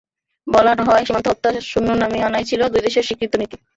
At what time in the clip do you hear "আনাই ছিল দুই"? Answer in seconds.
2.25-2.81